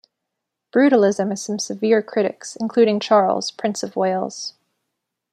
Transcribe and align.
Brutalism 0.73 1.29
has 1.29 1.43
some 1.43 1.59
severe 1.59 2.01
critics, 2.01 2.55
including 2.55 2.99
Charles, 2.99 3.51
Prince 3.51 3.83
of 3.83 3.95
Wales. 3.95 4.55